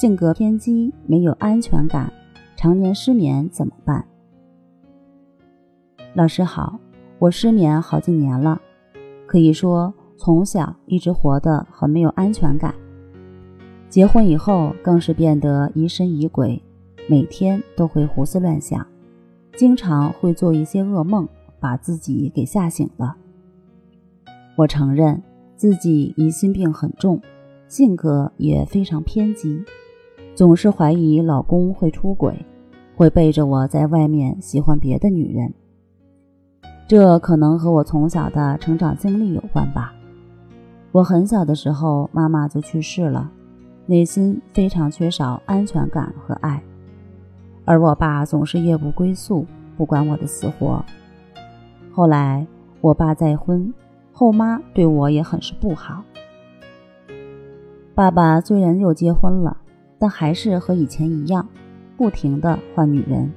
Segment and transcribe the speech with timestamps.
[0.00, 2.10] 性格偏激，没有安全感，
[2.56, 4.02] 常年失眠怎么办？
[6.14, 6.80] 老师好，
[7.18, 8.58] 我失眠好几年了，
[9.26, 12.74] 可以说从小一直活得很没有安全感。
[13.90, 16.62] 结婚以后更是变得疑神疑鬼，
[17.06, 18.86] 每天都会胡思乱想，
[19.54, 21.28] 经常会做一些噩梦，
[21.60, 23.14] 把自己给吓醒了。
[24.56, 25.22] 我承认
[25.56, 27.20] 自己疑心病很重。
[27.68, 29.62] 性格也非常偏激，
[30.34, 32.34] 总是怀疑老公会出轨，
[32.96, 35.52] 会背着我在外面喜欢别的女人。
[36.88, 39.94] 这可能和我从小的成长经历有关吧。
[40.92, 43.30] 我很小的时候，妈妈就去世了，
[43.86, 46.60] 内心非常缺少安全感和爱，
[47.64, 50.84] 而我爸总是夜不归宿，不管我的死活。
[51.92, 52.44] 后来
[52.80, 53.72] 我爸再婚，
[54.10, 56.02] 后妈对我也很是不好。
[57.94, 59.58] 爸爸虽然又结婚了，
[60.00, 61.46] 但还是和以前一样，
[61.96, 63.30] 不停的换女人。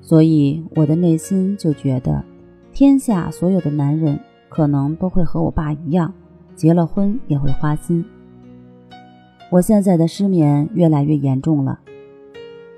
[0.00, 2.24] 所以我的内心就觉得，
[2.72, 4.18] 天下所有的男人
[4.48, 6.12] 可能都会和我爸一样，
[6.56, 8.02] 结了婚也会花心。
[9.50, 11.78] 我现在的失眠越来越严重了，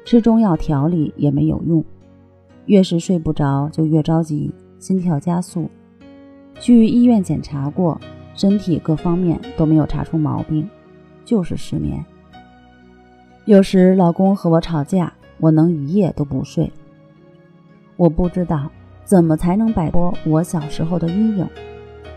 [0.05, 1.85] 吃中药调理也没有用，
[2.67, 5.71] 越是睡不着就越着急，心跳加速。
[6.59, 8.01] 去医院检查过，
[8.35, 10.69] 身体各方面都没有查出毛病。
[11.25, 12.07] 就是失眠，
[13.47, 16.73] 有时老公和我吵架，我能一夜都不睡。
[17.97, 18.69] 我不知道
[19.05, 21.49] 怎么才能摆脱我小时候的阴影，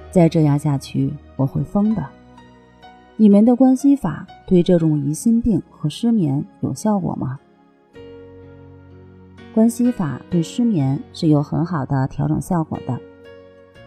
[0.10, 2.04] 再这样下去我会疯的。
[3.16, 7.40] 你们的关系法对这种疑心病和失眠有效果吗？
[9.54, 13.00] 关系法对失眠是有很好的调整效果的，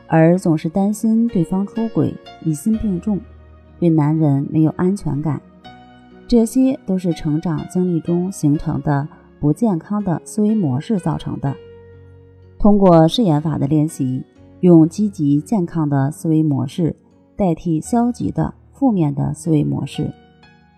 [0.06, 3.18] 而总是担心对方出轨、疑心病重。
[3.80, 5.42] 对男人没有安全感，
[6.32, 9.06] 这些都是成长经历中形成的
[9.38, 11.54] 不健康的思维模式造成的。
[12.58, 14.24] 通过试验法的练习，
[14.60, 16.96] 用积极健康的思维模式
[17.36, 20.10] 代替消极的负面的思维模式，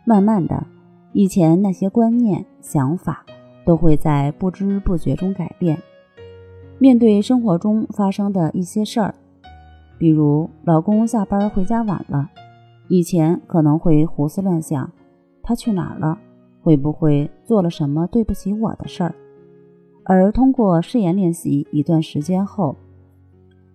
[0.04, 0.66] 慢慢的，
[1.12, 3.24] 以前那些观念想法
[3.64, 5.80] 都会在不知不觉中改变。
[6.80, 9.14] 面对生活中发生的一些事儿，
[9.98, 12.28] 比如老公下班回家晚了。
[12.88, 14.90] 以前可能会胡思乱想，
[15.44, 16.18] 他去哪儿了？
[16.62, 19.14] 会不会做了什么对不起我的事儿？
[20.02, 22.74] 而通过试验练习一段时间后，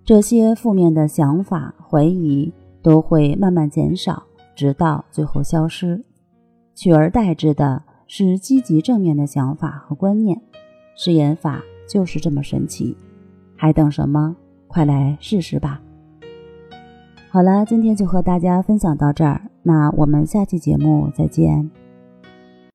[0.03, 4.23] 这些负面的想法、怀疑都会慢慢减少，
[4.55, 6.03] 直到最后消失，
[6.73, 10.41] 取而代之的是积极正面的想法和观念。
[10.95, 12.97] 试验法就是这么神奇，
[13.55, 14.35] 还等什么？
[14.67, 15.81] 快来试试吧！
[17.31, 21.69] 好了，今天就和大家分享到这儿，那我们下期节目再见。